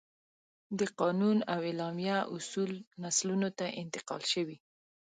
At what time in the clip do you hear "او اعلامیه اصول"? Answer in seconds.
1.53-2.71